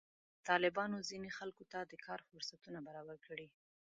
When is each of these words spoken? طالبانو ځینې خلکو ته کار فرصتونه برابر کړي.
طالبانو 0.47 1.05
ځینې 1.09 1.29
خلکو 1.37 1.63
ته 1.71 1.79
کار 2.05 2.19
فرصتونه 2.29 2.79
برابر 2.87 3.17
کړي. 3.27 3.47